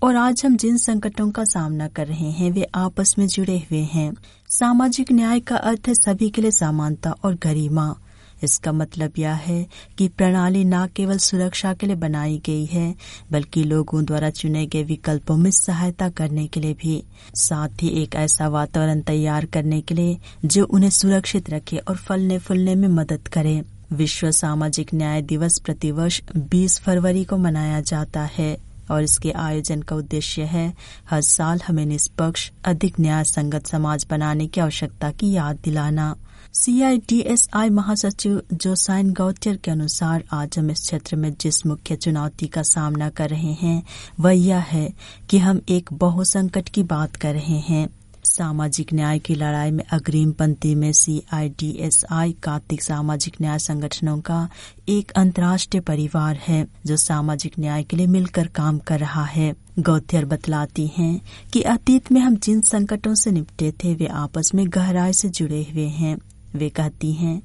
और 0.03 0.15
आज 0.15 0.45
हम 0.45 0.57
जिन 0.57 0.77
संकटों 0.77 1.31
का 1.31 1.43
सामना 1.43 1.87
कर 1.87 2.07
रहे 2.07 2.31
हैं, 2.31 2.51
वे 2.51 2.67
आपस 2.75 3.15
में 3.19 3.27
जुड़े 3.27 3.57
हुए 3.57 3.87
हैं। 3.93 4.13
सामाजिक 4.49 5.11
न्याय 5.11 5.39
का 5.39 5.55
अर्थ 5.55 5.87
है 5.87 5.93
सभी 5.93 6.29
के 6.29 6.41
लिए 6.41 6.51
समानता 6.51 7.11
और 7.11 7.35
गरिमा। 7.35 7.99
इसका 8.43 8.71
मतलब 8.71 9.13
यह 9.17 9.33
है 9.33 9.67
कि 9.97 10.07
प्रणाली 10.07 10.63
न 10.65 10.87
केवल 10.87 11.17
सुरक्षा 11.17 11.73
के 11.73 11.87
लिए 11.87 11.95
बनाई 11.95 12.41
गई 12.45 12.65
है, 12.65 12.95
बल्कि 13.31 13.63
लोगों 13.63 14.05
द्वारा 14.05 14.29
चुने 14.29 14.65
गए 14.65 14.83
विकल्पों 14.83 15.37
में 15.37 15.51
सहायता 15.51 16.09
करने 16.09 16.47
के 16.47 16.59
लिए 16.59 16.73
भी। 16.73 17.03
साथ 17.35 17.81
ही 17.81 17.87
एक 18.03 18.15
ऐसा 18.15 18.47
वातावरण 18.47 19.01
तैयार 19.01 19.45
करने 19.45 19.81
के 19.81 19.95
लिए 19.95 20.17
जो 20.45 20.65
उन्हें 20.65 20.89
सुरक्षित 20.89 21.49
रखे 21.49 21.77
और 21.77 21.97
फलने 21.97 22.39
फूलने 22.39 22.75
में 22.75 22.87
मदद 22.87 23.27
करे। 23.27 23.61
विश्व 23.93 24.31
सामाजिक 24.31 24.93
न्याय 24.93 25.21
दिवस 25.21 25.59
प्रतिवर्ष 25.59 26.21
20 26.37 26.79
फरवरी 26.79 27.23
को 27.23 27.37
मनाया 27.37 27.81
जाता 27.81 28.21
है 28.23 28.57
और 28.91 29.03
इसके 29.03 29.31
आयोजन 29.31 29.81
का 29.81 29.95
उद्देश्य 29.95 30.43
है, 30.43 30.73
हर 31.09 31.21
साल 31.21 31.61
हमें 31.67 31.85
निष्पक्ष, 31.85 32.51
अधिक 32.65 32.99
न्याय 32.99 33.23
संगत 33.23 33.67
समाज 33.67 34.05
बनाने 34.09 34.47
की 34.47 34.61
आवश्यकता 34.61 35.11
की 35.11 35.31
याद 35.31 35.59
दिलाना। 35.63 36.15
सीआईडीएसआई 36.55 37.69
महासचिव 37.69 38.41
जोसाइन 38.53 39.11
गौटियर 39.13 39.55
के 39.55 39.71
अनुसार 39.71 40.23
आज 40.31 40.57
हम 40.59 40.69
इस 40.71 40.79
क्षेत्र 40.79 41.15
में 41.15 41.33
जिस 41.41 41.65
मुख्य 41.65 41.95
चुनौती 41.95 42.47
का 42.47 42.61
सामना 42.61 43.09
कर 43.09 43.29
रहे 43.29 43.53
हैं, 43.53 43.83
वह 44.19 44.31
यह 44.31 44.57
है 44.57 44.93
कि 45.29 45.37
हम 45.37 45.61
एक 45.69 45.89
बहुसंकट 45.93 46.69
की 46.69 46.83
बात 46.83 47.15
कर 47.15 47.33
रहे 47.33 47.57
हैं। 47.59 47.87
सामाजिक 48.25 48.93
न्याय 48.93 49.19
की 49.19 49.35
लड़ाई 49.35 49.71
में 49.71 49.83
अग्रिम 49.83 50.31
पंक्ति 50.31 50.75
में 50.75 50.91
सीआईडीएसआई 50.91 52.31
कार्तिक 52.43 52.83
सामाजिक 52.83 53.35
न्याय 53.41 53.59
संगठनों 53.59 54.19
का 54.19 54.49
एक 54.89 55.11
अंतर्राष्ट्रीय 55.11 55.81
परिवार 55.81 56.35
है, 56.35 56.67
जो 56.85 56.97
सामाजिक 56.97 57.53
न्याय 57.59 57.83
के 57.83 57.97
लिए 57.97 58.07
मिलकर 58.07 58.47
काम 58.47 58.77
कर 58.77 58.99
रहा 58.99 59.23
है। 59.23 59.53
गौथियर 59.79 60.25
बतलाती 60.25 60.87
हैं 60.97 61.21
कि 61.53 61.61
अतीत 61.61 62.11
में 62.11 62.21
हम 62.21 62.35
जिन 62.35 62.61
संकटों 62.61 63.15
से 63.15 63.31
निपटे 63.31 63.71
थे, 63.71 63.95
वे 63.95 64.05
आपस 64.05 64.51
में 64.55 64.65
गहराई 64.67 65.13
से 65.13 65.29
जुड़े 65.29 65.63
हुए 65.63 65.87
हैं। 65.87 66.17
वे 66.55 66.69
कहती 66.69 67.13
हैं, 67.13 67.41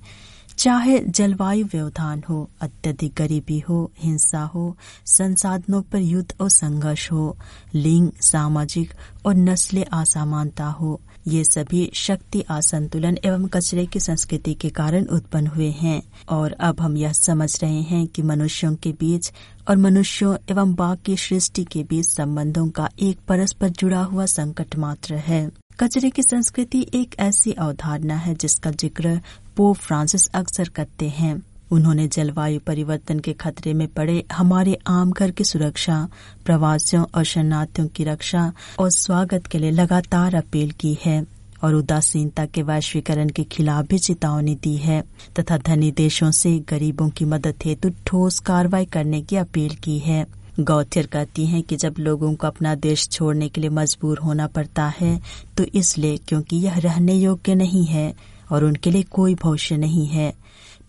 चाहे 0.58 0.98
जलवायु 0.98 1.66
व्यवधान 1.66 2.22
हो, 2.28 2.50
अत्यधिक 2.60 3.14
गरीबी 3.16 3.58
हो, 3.58 3.92
हिंसा 3.98 4.40
हो, 4.40 4.76
संसाधनों 5.06 5.82
पर 5.82 5.98
युद्ध 5.98 6.34
और 6.40 6.50
संघर्ष 6.50 7.12
हो, 7.12 7.36
लिंग, 7.74 8.10
सामाजिक 8.20 8.94
और 9.26 9.34
नस्ले 9.34 9.82
असमानता 9.82 10.66
हो, 10.66 11.00
ये 11.28 11.44
सभी 11.44 11.90
शक्ति 11.94 12.44
असंतुलन 12.50 13.18
एवं 13.24 13.46
कचरे 13.46 13.86
की 13.86 14.00
संस्कृति 14.00 14.54
के 14.54 14.68
कारण 14.70 15.04
उत्पन्न 15.04 15.46
हुए 15.46 15.70
हैं। 15.70 16.02
और 16.28 16.52
अब 16.52 16.80
हम 16.80 16.96
यह 16.96 17.12
समझ 17.12 17.62
रहे 17.62 17.80
हैं 17.80 18.06
कि 18.06 18.22
मनुष्यों 18.22 18.74
के 18.74 18.92
बीच 18.92 19.32
और 19.68 19.76
मनुष्यों 19.76 20.36
एवं 20.50 20.74
बाघ 20.74 20.96
की 21.06 21.16
सृष्टि 21.16 21.64
के 21.64 21.82
बीच 21.82 22.06
संबंधों 22.06 22.68
का 22.68 22.88
एक 22.98 23.18
परस्पर 23.28 23.68
जुड़ा 23.68 24.02
हुआ 24.02 24.26
संकट 24.26 24.76
मात्र 24.76 25.14
है। 25.14 25.50
कचरे 25.80 26.10
की 26.10 26.22
संस्कृति 26.22 26.86
एक 26.94 27.14
ऐसी 27.18 27.52
अवधारणा 27.52 28.16
है 28.16 28.34
जिसका 28.34 28.70
ज़िक्र 28.70 29.20
पोप 29.56 29.76
फ्रांसिस 29.76 30.26
अक्सर 30.34 30.68
करते 30.68 31.08
हैं। 31.08 31.42
उन्होंने 31.70 32.06
जलवायु 32.08 32.60
परिवर्तन 32.60 33.18
के 33.18 33.32
खतरे 33.32 33.72
में 33.74 33.86
पड़े 33.88 34.22
हमारे 34.32 34.78
आम 34.86 35.10
घर 35.12 35.30
की 35.30 35.44
सुरक्षा, 35.44 36.08
प्रवासियों 36.44 37.04
और 37.14 37.24
शरणार्थियों 37.24 37.88
की 37.88 38.04
रक्षा 38.04 38.52
और 38.78 38.90
स्वागत 38.90 39.46
के 39.46 39.58
लिए 39.58 39.70
लगातार 39.70 40.34
अपील 40.34 40.70
की 40.70 40.98
है। 41.04 41.37
और 41.62 41.74
उदासीनता 41.74 42.44
के 42.46 42.62
वैश्वीकरण 42.62 43.28
के 43.28 43.44
खिलाफ 43.44 43.86
भी 43.86 43.98
चेतावनी 43.98 44.54
दी 44.54 44.76
है, 44.76 45.02
तथा 45.38 45.56
धनी 45.58 45.90
देशों 45.92 46.30
से 46.30 46.58
गरीबों 46.68 47.08
की 47.10 47.24
मदद 47.24 47.54
हेतु 47.64 47.90
ठोस 48.06 48.38
कार्रवाई 48.40 48.84
करने 48.86 49.22
की 49.22 49.36
अपील 49.36 49.74
की 49.74 49.98
है। 49.98 50.26
गौथियर 50.60 51.06
कहती 51.06 51.46
हैं 51.46 51.62
कि 51.62 51.76
जब 51.76 51.94
लोगों 51.98 52.34
को 52.34 52.46
अपना 52.46 52.74
देश 52.74 53.08
छोड़ने 53.08 53.48
के 53.48 53.60
लिए 53.60 53.70
मजबूर 53.70 54.18
होना 54.18 54.46
पड़ता 54.46 54.86
है 55.00 55.20
तो 55.56 55.64
इसलिए 55.74 56.16
क्योंकि 56.18 56.56
यह 56.56 56.78
रहने 56.78 57.14
योग्य 57.14 57.54
नहीं 57.54 57.84
है 57.84 58.12
और 58.50 58.64
उनके 58.64 58.90
लिए 58.90 59.02
कोई 59.10 59.34
भविष्य 59.34 59.76
नहीं 59.76 60.06
है 60.06 60.32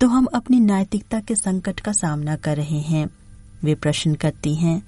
तो 0.02 0.08
हम 0.08 0.26
अपनी 0.34 0.60
नैतिकता 0.60 1.20
के 1.20 1.36
संकट 1.36 1.80
का 1.80 1.92
सामना 1.92 2.36
कर 2.36 2.58
रहे 2.58 2.80
हैं। 2.80 3.10
वे 3.64 3.76
प्रश्न 3.76 4.14
करती 4.16 4.56
हैं 4.56 4.82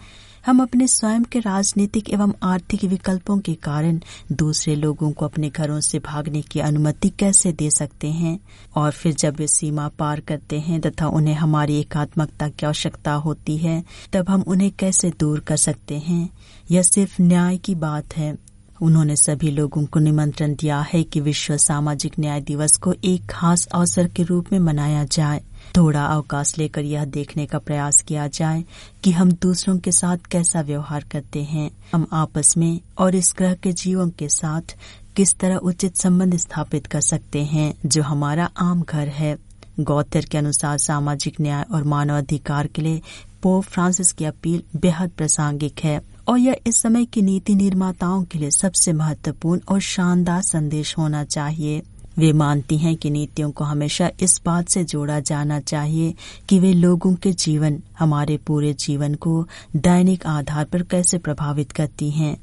हम 0.46 0.62
अपने 0.62 0.88
स्वयं 0.88 1.24
के 1.24 1.40
राजनीतिक 1.40 2.10
एवं 2.10 2.34
आर्थिक 2.44 2.84
विकल्पों 2.84 3.38
के 3.38 3.54
कारण 3.54 4.00
दूसरे 4.32 4.76
लोगों 4.76 5.12
को 5.12 5.26
अपने 5.26 5.50
घरों 5.50 5.80
से 5.80 6.00
भागने 6.00 6.42
की 6.42 6.60
अनुमति 6.60 7.10
कैसे 7.10 7.52
दे 7.52 7.72
सकते 7.72 8.08
हैं? 8.08 8.40
और 8.76 8.92
फिर 8.92 9.14
जब 9.14 9.36
वे 9.36 9.48
सीमा 9.48 9.88
पार 9.88 10.20
करते 10.20 10.60
हैं 10.60 10.82
तथा 10.82 11.08
उन्हें 11.08 11.36
हमारी 11.36 11.80
एकात्मकता 11.80 12.50
की 12.50 12.66
आवश्यकता 12.66 13.14
होती 13.14 13.58
है, 13.58 13.84
तब 14.14 14.30
हम 14.30 14.42
उन्हें 14.42 14.72
कैसे 14.80 15.12
दूर 15.20 15.40
कर 15.40 15.58
सकते 15.58 15.98
हैं? 15.98 16.30
यह 16.72 16.82
सिर्फ़ 16.82 17.22
न्याय 17.22 17.58
की 17.58 17.76
बात 17.76 18.18
है। 18.18 18.38
उन्होंने 18.82 19.16
सभी 19.16 19.52
लोगों 19.52 19.86
को 19.86 20.00
निमंत्रण 20.00 20.54
दिया 20.54 20.86
है 20.94 21.04
कि 21.04 21.20
विश्व 21.20 21.58
सामाजिक 21.58 22.14
न्याय 22.20 22.42
दिवस 22.42 22.72
को 22.78 22.94
एक 23.04 23.26
खास 23.30 23.66
अवसर 23.66 24.08
के 24.08 24.24
रूप 24.24 24.46
में 24.52 24.60
मनाया 24.60 25.04
जाए। 25.04 25.42
थोड़ा 25.78 26.06
अवकाश 26.06 26.58
लेकर 26.58 26.82
यह 26.82 27.06
देखने 27.06 27.46
का 27.46 27.60
प्रयास 27.60 28.02
किया 28.02 28.28
जाए 28.28 28.64
कि 29.04 29.12
हम 29.12 29.32
दूसरों 29.32 29.78
के 29.78 29.92
साथ 29.92 30.18
कैसा 30.32 30.62
व्यवहार 30.62 31.06
करते 31.12 31.44
हैं, 31.44 31.70
हम 31.94 32.08
आपस 32.14 32.54
में 32.58 32.80
और 32.98 33.16
इस 33.16 33.34
ग्रह 33.38 33.54
के 33.54 33.72
जीवों 33.74 34.10
के 34.10 34.30
साथ 34.30 34.76
किस 35.16 35.38
तरह 35.40 35.56
उचित 35.56 35.96
संबंध 35.96 36.36
स्थापित 36.38 36.88
कर 36.88 37.02
सकते 37.02 37.44
हैं, 37.44 37.74
जो 37.86 38.04
हमारा 38.04 38.50
आम 38.58 38.82
घर 38.82 39.08
है। 39.08 39.38
गौतर 39.80 40.26
के 40.26 40.38
अनुसार 40.38 40.78
सामाजिक 40.78 41.42
न्याय 41.42 41.66
और 41.74 41.84
मानवाधिकार 41.84 42.68
के 42.68 42.82
लिए 42.82 43.02
पोप 43.44 43.64
फ्रांसिस 43.64 44.12
की 44.12 44.26
अपील 44.26 44.64
बेहद 44.76 45.10
प्रासंगिक 45.10 45.80
है 45.84 46.02
और 46.28 46.40
यह 46.40 46.56
इस 46.68 46.82
समय 46.82 47.06
की 47.06 47.22
नीति 47.22 47.56
निर्माताओं 47.56 48.24
के 48.24 48.40
लिए 48.40 48.52
सबसे 48.52 48.94
महत्वपूर्ण 48.94 49.62
और 49.70 49.80
शानदार 49.80 50.42
संदेश 50.42 50.98
होना 50.98 51.24
चाहिए। 51.24 51.82
वे 52.22 52.32
मानती 52.34 52.78
हैं 52.78 52.96
कि 52.96 53.10
नीतियों 53.10 53.50
को 53.52 53.64
हमेशा 53.64 54.10
इस 54.22 54.42
बात 54.46 54.68
से 54.70 54.84
जोड़ा 54.84 55.20
जाना 55.20 55.60
चाहिए 55.60 56.14
कि 56.50 56.60
वे 56.60 56.74
लोगों 56.74 57.14
के 57.16 57.32
जीवन, 57.34 57.80
हमारे 58.00 58.38
पूरे 58.38 58.74
जीवन 58.74 59.16
को 59.16 59.48
दैनिक 59.76 60.26
आधार 60.28 60.66
पर 60.66 60.84
कैसे 60.84 61.18
प्रभावित 61.18 61.72
करती 61.72 62.10
हैं। 62.12 62.36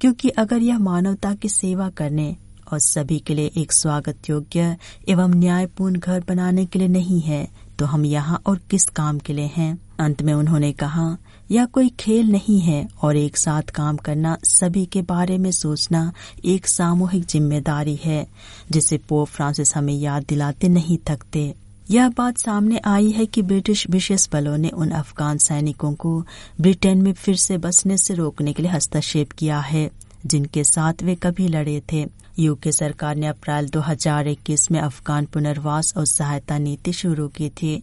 क्योंकि 0.00 0.28
अगर 0.28 0.62
यह 0.62 0.78
मानवता 0.78 1.34
की 1.34 1.48
सेवा 1.48 1.88
करने 1.90 2.36
और 2.72 2.78
सभी 2.78 3.18
के 3.18 3.34
लिए 3.34 3.50
एक 3.56 3.72
स्वागत 3.72 4.30
योग्य 4.30 4.76
एवं 5.08 5.34
न्यायपूर्ण 5.34 5.98
घर 5.98 6.22
बनाने 6.28 6.66
के 6.66 6.78
लिए 6.78 6.88
नहीं 6.88 7.20
है 7.20 7.46
तो 7.78 7.86
हम 7.86 8.04
यहाँ 8.04 8.40
और 8.46 8.60
किस 8.70 8.84
काम 8.96 9.18
के 9.18 9.32
लिए 9.32 9.50
हैं? 9.56 9.78
अंत 10.00 10.22
में 10.22 10.32
उन्होंने 10.34 10.72
कहा 10.72 11.16
यह 11.52 11.64
कोई 11.64 11.88
खेल 11.88 12.30
नहीं 12.32 12.60
है 12.60 12.88
और 13.02 13.16
एक 13.16 13.36
साथ 13.36 13.62
काम 13.62 13.96
करना 13.96 14.36
सभी 14.44 14.84
के 14.86 15.02
बारे 15.02 15.38
में 15.38 15.50
सोचना 15.50 16.12
एक 16.44 16.66
सामूहिक 16.66 17.24
ज़िम्मेदारी 17.24 17.98
है, 18.04 18.26
जिसे 18.70 18.98
पोप 18.98 19.28
फ्रांसिस 19.28 19.76
हमें 19.76 19.94
याद 19.94 20.24
दिलाते 20.28 20.68
नहीं 20.68 20.98
थकते। 21.08 21.54
यह 21.90 22.08
बात 22.08 22.38
सामने 22.38 22.80
आई 22.84 23.10
है 23.10 23.26
कि 23.26 23.42
ब्रिटिश 23.42 23.86
विशेष 23.90 24.28
बलों 24.32 24.56
ने 24.58 24.68
उन 24.68 24.90
अफगान 24.90 25.38
सैनिकों 25.38 25.92
को 25.94 26.24
ब्रिटेन 26.60 27.02
में 27.02 27.12
फिर 27.12 27.36
से 27.36 27.58
बसने 27.58 27.96
से 27.96 28.14
रोकने 28.14 28.52
के 28.52 28.62
लिए 28.62 28.72
हस्तक्षेप 28.72 29.32
किया 29.32 29.58
है, 29.60 29.90
जिनके 30.26 30.64
साथ 30.64 31.02
वे 31.02 31.14
कभी 31.14 31.48
लड़े 31.48 31.82
थे। 31.92 32.06
यूके 32.38 32.72
सरकार 32.72 33.16
ने 33.16 33.26
अप्रैल 33.26 33.68
2021 33.68 34.70
में 34.70 34.80
अफगान 34.80 35.24
पुनर्वास 35.24 35.92
और 35.96 36.06
सहायता 36.06 36.58
नीति 36.58 36.92
शुरू 36.92 37.28
की 37.28 37.48
थी। 37.48 37.82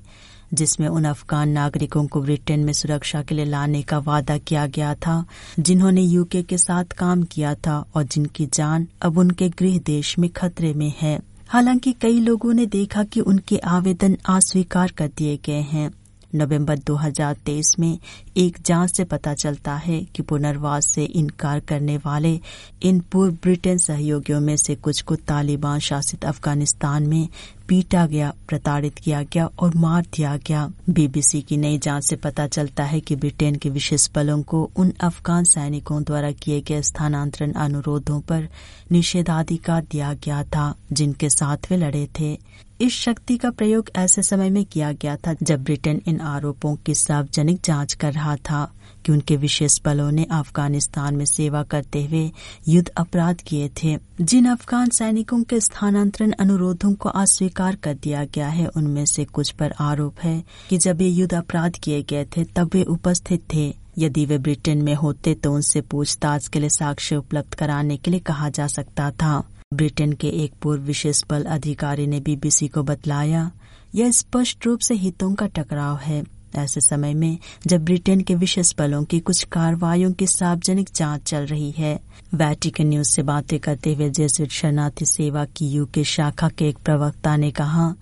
जिसमें 0.53 0.87
उन 0.87 1.03
अफगान 1.03 1.49
नागरिकों 1.49 2.07
को 2.07 2.21
ब्रिटेन 2.21 2.59
में 2.59 2.73
सुरक्षा 2.73 3.21
के 3.21 3.35
लिए 3.35 3.45
लाने 3.45 3.81
का 3.81 3.99
वादा 3.99 4.37
किया 4.37 4.67
गया 4.67 4.95
था, 4.95 5.25
जिन्होंने 5.59 6.01
यूके 6.01 6.43
के 6.43 6.57
साथ 6.57 6.85
काम 6.85 7.23
किया 7.23 7.55
था 7.55 7.85
और 7.95 8.03
जिनकी 8.03 8.45
जान 8.45 8.87
अब 9.01 9.17
उनके 9.17 9.49
गृह 9.49 9.77
देश 9.77 10.19
में 10.19 10.29
खतरे 10.29 10.73
में 10.73 10.93
है। 11.01 11.19
हालाँकि 11.47 11.91
कई 11.91 12.19
लोगों 12.19 12.53
ने 12.53 12.65
देखा 12.65 13.03
कि 13.03 13.21
उनके 13.21 13.57
आवेदन 13.57 14.17
अस्वीकार 14.29 14.91
कर 14.91 15.07
दिए 15.17 15.39
गए 15.45 15.61
हैं। 15.61 15.91
नवंबर 16.35 16.77
2023 16.77 17.79
में 17.79 17.99
एक 18.37 18.57
जाँच 18.65 18.97
से 18.97 19.03
पता 19.03 19.33
चलता 19.33 19.75
है 19.75 20.03
कि 20.03 20.23
पुनर्वास 20.23 20.85
से 20.85 21.03
इनकार 21.03 21.59
करने 21.59 21.97
वाले 21.97 22.39
इन 22.83 22.99
पूर्व 22.99 23.33
ब्रिटेन 23.33 23.77
सहयोगियों 23.77 24.39
में 24.39 24.57
से 24.57 24.75
कुछ 24.75 25.01
को 25.01 25.15
तालिबान 25.15 25.79
शासित 25.79 26.25
अफ़गानिस्तान 26.25 27.07
में 27.07 27.27
पीटा 27.69 28.05
गया, 28.05 28.33
प्रताड़ित 28.47 28.97
किया 28.99 29.21
गया 29.23 29.45
और 29.59 29.75
मार 29.75 30.01
दिया 30.01 30.37
गया। 30.37 30.71
बीबीसी 30.89 31.41
की 31.41 31.57
नई 31.57 31.77
जाँच 31.77 32.03
से 32.03 32.15
पता 32.15 32.47
चलता 32.47 32.83
है 32.83 32.99
कि 32.99 33.15
ब्रिटेन 33.15 33.55
के 33.55 33.69
विशेष 33.69 34.09
बलों 34.15 34.41
को 34.41 34.71
उन 34.75 34.93
अफगान 35.01 35.43
सैनिकों 35.43 36.03
द्वारा 36.03 36.31
किए 36.31 36.61
गए 36.61 36.81
स्थानांतरण 36.81 37.51
अनुरोधों 37.51 38.19
पर 38.21 38.47
निषेधाधिकार 38.91 39.85
दिया 39.91 40.13
गया 40.13 40.43
था, 40.43 40.75
जिनके 40.93 41.29
साथ 41.29 41.57
वे 41.69 41.77
लड़े 41.77 42.07
थे। 42.19 42.37
इस 42.81 42.93
शक्ति 42.93 43.37
का 43.37 43.49
प्रयोग 43.49 43.89
ऐसे 43.95 44.23
समय 44.23 44.49
में 44.49 44.65
किया 44.65 44.91
गया 44.91 45.15
था 45.15 45.35
जब 45.43 45.63
ब्रिटेन 45.63 46.01
इन 46.07 46.21
आरोपों 46.21 46.75
की 46.75 46.95
सार्वजनिक 46.95 47.59
जाँच 47.65 47.93
कर 47.93 48.13
रहा 48.13 48.35
था। 48.35 48.73
कि 49.09 49.13
उनके 49.13 49.35
विशेष 49.37 49.79
बलों 49.85 50.11
ने 50.11 50.23
अफ़गानिस्तान 50.31 51.15
में 51.15 51.25
सेवा 51.25 51.63
करते 51.63 52.05
हुए 52.05 52.31
युद्ध 52.67 52.89
अपराध 52.89 53.41
किए 53.41 53.69
थे। 53.83 53.97
जिन 54.21 54.45
अफगान 54.45 54.89
सैनिकों 54.89 55.43
के 55.43 55.59
स्थानांतरण 55.59 56.31
अनुरोधों 56.31 56.93
को 56.93 57.09
अस्वीकार 57.09 57.75
कर 57.75 57.93
दिया 57.93 58.23
गया 58.25 58.47
है, 58.47 58.67
उनमें 58.67 59.05
से 59.05 59.25
कुछ 59.25 59.51
पर 59.51 59.73
आरोप 59.79 60.19
है 60.19 60.43
कि 60.69 60.77
जब 60.77 61.01
ये 61.01 61.09
युद्ध 61.09 61.33
अपराध 61.33 61.75
किए 61.75 62.01
गए 62.03 62.25
थे, 62.25 62.43
तब 62.43 62.69
वे 62.73 62.83
उपस्थित 62.83 63.43
थे। 63.53 63.73
यदि 63.97 64.25
वे 64.25 64.37
ब्रिटेन 64.37 64.81
में 64.81 64.95
होते 64.95 65.33
तो 65.33 65.53
उनसे 65.53 65.81
पूछताछ 65.81 66.47
के 66.47 66.59
लिए 66.59 66.69
साक्ष्य 66.69 67.15
उपलब्ध 67.15 67.55
कराने 67.55 67.97
के 67.97 68.11
लिए 68.11 68.19
कहा 68.19 68.49
जा 68.49 68.67
सकता 68.67 69.11
था। 69.11 69.43
ब्रिटेन 69.73 70.13
के 70.13 70.27
एक 70.27 70.53
पूर्व 70.61 70.81
विशेष 70.81 71.23
बल 71.29 71.43
अधिकारी 71.43 72.07
ने 72.07 72.19
बीबीसी 72.19 72.67
को 72.67 72.83
बतलाया, 72.83 73.51
यह 73.95 74.11
स्पष्ट 74.11 74.65
रूप 74.65 74.79
से 74.79 74.93
हितों 74.93 75.33
का 75.33 75.47
टकराव 75.47 75.97
है। 75.97 76.38
ऐसे 76.55 76.81
समय 76.81 77.13
में, 77.13 77.37
जब 77.67 77.85
ब्रिटेन 77.85 78.21
के 78.21 78.35
विशेष 78.35 78.73
बलों 78.77 79.03
की 79.03 79.19
कुछ 79.19 79.43
कार्रवाइयों 79.43 80.11
की 80.11 80.27
सार्वजनिक 80.27 80.89
जाँच 80.95 81.21
चल 81.21 81.45
रही 81.45 81.71
है। 81.71 81.99
वैटिकन 82.33 82.87
न्यूज़ 82.87 83.09
से 83.09 83.21
बातें 83.21 83.59
करते 83.59 83.93
हुए 83.93 84.09
जेसुइट 84.09 84.51
शरणार्थी 84.51 85.05
सेवा 85.05 85.45
की 85.45 85.69
यूके 85.69 86.03
शाखा 86.03 86.49
के 86.49 86.69
एक 86.69 86.77
प्रवक्ता 86.77 87.35
ने 87.35 87.51
कहा, 87.51 87.95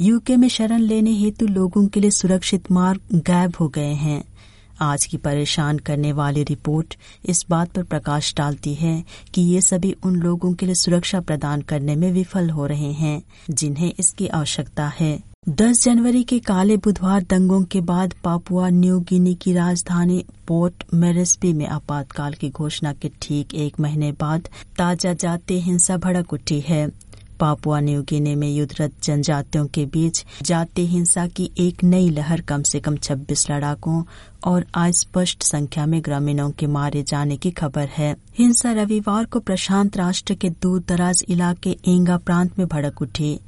यूके 0.00 0.36
में 0.36 0.48
शरण 0.48 0.78
लेने 0.78 1.10
हेतु 1.10 1.46
लोगों 1.46 1.86
के 1.86 2.00
लिए 2.00 2.10
सुरक्षित 2.10 2.72
मार्ग 2.72 3.00
गायब 3.14 3.54
हो 3.60 3.68
गए 3.68 3.92
हैं। 3.92 4.24
आज 4.80 5.06
की 5.06 5.16
परेशान 5.16 5.78
करने 5.78 6.12
वाली 6.12 6.42
रिपोर्ट 6.42 6.94
इस 7.26 7.44
बात 7.50 7.70
पर 7.70 7.82
प्रकाश 7.82 8.34
डालती 8.36 8.74
है 8.74 9.04
कि 9.34 9.42
ये 9.42 9.60
सभी 9.60 9.96
उन 10.02 10.16
लोगों 10.16 10.52
के 10.52 10.66
लिए 10.66 10.74
सुरक्षा 10.74 11.20
प्रदान 11.20 11.60
करने 11.60 11.96
में 11.96 12.12
विफल 12.12 12.50
हो 12.50 12.66
रहे 12.66 12.92
हैं, 12.92 13.22
जिन्हें 13.50 13.92
इसकी 13.98 14.26
आवश्यकता 14.26 14.92
है। 15.00 15.20
10 15.48 15.82
जनवरी 15.82 16.22
के 16.22 16.38
काले 16.38 16.76
बुधवार 16.76 17.22
दंगों 17.30 17.62
के 17.72 17.80
बाद 17.80 18.14
पापुआ 18.24 18.68
न्यू 18.70 18.98
गिनी 19.08 19.34
की 19.34 19.52
राजधानी 19.52 20.24
पोर्ट 20.46 20.82
मेरेस्पी 20.94 21.52
में 21.52 21.66
आपातकाल 21.66 22.34
की 22.40 22.50
घोषणा 22.50 22.92
के 22.92 23.10
ठीक 23.22 23.54
एक 23.54 23.78
महीने 23.80 24.10
बाद 24.20 24.48
ताज़ा 24.78 25.12
जातीय 25.12 25.58
हिंसा 25.58 25.96
भड़क 25.96 26.32
उठी 26.32 26.58
है। 26.60 26.86
पापुआ 27.40 27.78
न्यू 27.80 28.02
गिनी 28.08 28.34
में 28.34 28.48
युद्धरत 28.48 28.92
जनजातियों 29.02 29.66
के 29.66 29.84
बीच 29.86 30.24
जातीय 30.42 30.86
हिंसा 30.86 31.26
की 31.26 31.50
एक 31.58 31.84
नई 31.84 32.10
लहर 32.10 32.40
कम 32.40 32.62
से 32.62 32.80
कम 32.80 32.96
26 32.98 33.50
लड़ाकों 33.50 34.02
और 34.44 34.66
अस्पष्ट 34.74 35.42
संख्या 35.42 35.86
में 35.86 36.00
ग्रामीणों 36.04 36.50
के 36.50 36.66
मारे 36.66 37.02
जाने 37.02 37.36
की 37.36 37.50
खबर 37.50 37.88
है। 37.96 38.14
हिंसा 38.38 38.72
रविवार 38.72 39.24
को 39.24 39.40
प्रशांत 39.40 39.96
राष्ट्र 39.96 40.34
के 40.34 40.50
दूर 40.62 40.84
दराज 40.88 41.24
इलाके 41.28 41.76
एँगा 41.88 42.16
प्रांत 42.18 42.58
में 42.58 42.66
भड़क 42.68 43.02
उठी। 43.02 43.38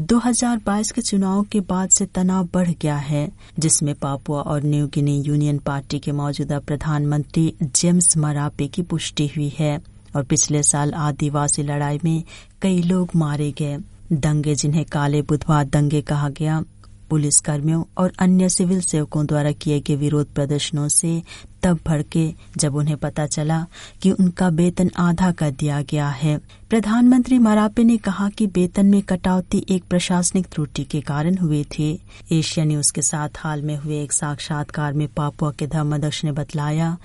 2022 0.00 0.90
के 0.92 1.02
चुनाव 1.02 1.42
के 1.42 1.60
बाद 1.60 1.88
से 1.88 2.06
तनाव 2.06 2.48
बढ़ 2.54 2.68
गया 2.82 2.96
है, 2.96 3.28
जिसमें 3.58 3.94
पापुआ 3.94 4.40
और 4.40 4.62
न्यू 4.62 4.86
गिनी 4.86 5.22
यूनियन 5.22 5.58
पार्टी 5.58 5.98
के 5.98 6.12
मौजूदा 6.12 6.58
प्रधानमंत्री 6.58 7.54
जेम्स 7.62 8.16
मरापे 8.16 8.66
की 8.66 8.82
पुष्टि 8.82 9.26
हुई 9.26 9.48
है 9.58 9.80
और 10.16 10.24
पिछले 10.24 10.62
साल 10.62 10.94
आदिवासी 10.94 11.62
लड़ाई 11.62 12.00
में 12.04 12.22
कई 12.62 12.82
लोग 12.82 13.08
मारे 13.16 13.50
गए। 13.58 13.78
दंगे 14.12 14.54
जिन्हें 14.54 14.84
काले 14.84 15.22
बुधवार 15.22 15.64
दंगे 15.64 16.00
कहा 16.00 16.28
गया 16.28 16.62
पुलिस 17.10 17.40
कर्मियों 17.40 17.84
और 17.98 18.12
अन्य 18.18 18.48
सिविल 18.48 18.80
सेवकों 18.80 19.26
द्वारा 19.26 19.52
किए 19.52 19.80
गए 19.80 19.96
विरोध 19.96 20.26
प्रदर्शनों 20.26 20.88
से 20.88 21.22
तब 21.62 21.80
भड़के 21.86 22.34
जब 22.56 22.74
उन्हें 22.74 22.96
पता 22.96 23.26
चला 23.26 23.66
कि 24.02 24.10
उनका 24.10 24.48
वेतन 24.48 24.90
आधा 24.96 25.32
कर 25.32 25.50
दिया 25.50 25.82
गया 25.82 26.08
है। 26.08 26.38
प्रधानमंत्री 26.70 27.38
मरापे 27.38 27.84
ने 27.84 27.96
कहा 27.96 28.28
कि 28.28 28.46
वेतन 28.46 28.86
में 28.86 29.02
कटौती 29.02 29.66
एक 29.68 29.84
प्रशासनिक 29.84 30.46
त्रुटि 30.46 30.84
के 30.84 31.00
कारण 31.00 31.36
हुए 31.36 31.64
थी। 31.64 32.02
एशिया 32.32 32.64
न्यूज़ 32.64 32.92
के 32.92 33.02
साथ 33.02 33.28
हाल 33.36 33.62
में 33.62 33.76
हुए 33.76 34.02
एक 34.02 34.12
साक्षात्कार 34.12 34.92
में 34.92 35.08
पापुआ 35.08 35.50
के 35.50 35.66
धर्मदक्ष 35.66 36.24
ने 36.24 36.32
बतलाया 36.32 36.98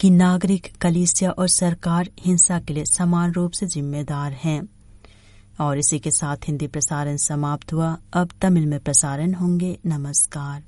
कि 0.00 0.10
नागरिक, 0.10 0.72
कलीसिया 0.80 1.30
और 1.30 1.48
सरकार 1.48 2.08
हिंसा 2.20 2.60
के 2.60 2.74
लिए 2.74 2.84
समान 2.84 3.32
रूप 3.32 3.52
से 3.52 3.66
जिम्मेदार 3.66 4.32
हैं। 4.32 4.68
और 5.60 5.78
इसी 5.78 5.98
के 5.98 6.10
साथ 6.10 6.36
हिंदी 6.36 6.66
प्रसारण 6.66 7.16
समाप्त 7.16 7.72
हुआ। 7.72 7.98
अब 8.12 8.30
तमिल 8.42 8.66
में 8.66 8.80
प्रसारण 8.80 9.34
होंगे। 9.34 9.78
नमस्कार। 9.86 10.64